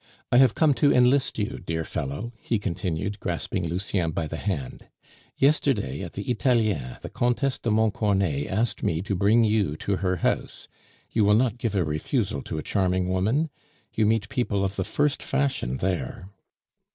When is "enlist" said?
0.91-1.37